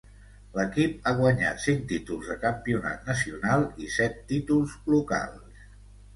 L'equip 0.53 1.03
ha 1.03 1.11
guanyat 1.19 1.61
cinc 1.65 1.83
títols 1.91 2.31
de 2.31 2.39
campionat 2.47 3.05
nacional 3.13 3.67
i 3.85 3.93
set 3.99 4.19
títols 4.35 4.75
locals. 4.97 5.71